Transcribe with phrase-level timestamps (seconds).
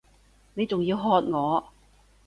[0.55, 1.63] 你仲要喝我！